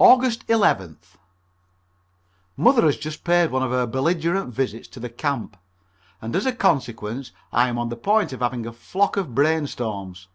Aug. 0.00 0.22
11th. 0.46 1.16
Mother 2.56 2.86
has 2.86 2.96
just 2.96 3.22
paid 3.22 3.50
one 3.50 3.62
of 3.62 3.70
her 3.70 3.86
belligerent 3.86 4.50
visits 4.54 4.88
to 4.88 4.98
the 4.98 5.10
camp, 5.10 5.58
and 6.22 6.34
as 6.34 6.46
a 6.46 6.54
consequence 6.54 7.32
I 7.52 7.68
am 7.68 7.76
on 7.76 7.90
the 7.90 7.96
point 7.96 8.32
of 8.32 8.40
having 8.40 8.64
a 8.64 8.72
flock 8.72 9.18
of 9.18 9.34
brainstorms. 9.34 10.28